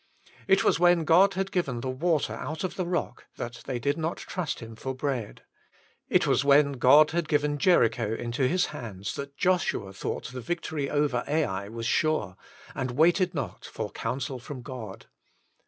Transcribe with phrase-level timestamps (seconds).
[0.47, 3.99] It was when God had given the water out of the rock that they did
[3.99, 5.43] not trust Him for bread.
[6.09, 10.89] It was when God had given Jericho into his hands that Joshua thought the victory
[10.89, 12.35] over Ai was sure,
[12.73, 15.05] and waited not for counsel from God.